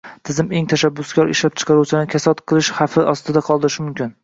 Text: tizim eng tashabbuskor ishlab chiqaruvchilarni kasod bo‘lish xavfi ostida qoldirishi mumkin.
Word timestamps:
tizim 0.27 0.47
eng 0.59 0.69
tashabbuskor 0.71 1.29
ishlab 1.33 1.59
chiqaruvchilarni 1.63 2.11
kasod 2.15 2.43
bo‘lish 2.53 2.73
xavfi 2.81 3.07
ostida 3.15 3.47
qoldirishi 3.53 3.89
mumkin. 3.89 4.15